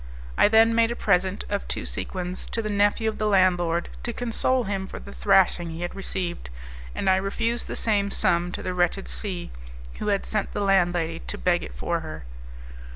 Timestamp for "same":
7.75-8.09